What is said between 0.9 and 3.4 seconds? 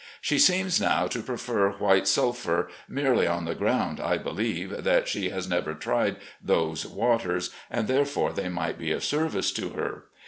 to prefer White Sulphur, merely